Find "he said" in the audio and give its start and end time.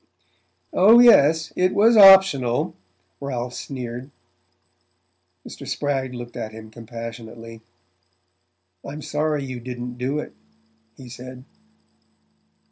10.97-11.43